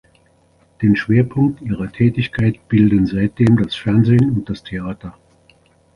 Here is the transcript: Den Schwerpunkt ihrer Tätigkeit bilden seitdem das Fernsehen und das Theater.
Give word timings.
Den 0.81 0.95
Schwerpunkt 0.95 1.61
ihrer 1.61 1.91
Tätigkeit 1.91 2.67
bilden 2.67 3.05
seitdem 3.05 3.55
das 3.61 3.75
Fernsehen 3.75 4.31
und 4.35 4.49
das 4.49 4.63
Theater. 4.63 5.15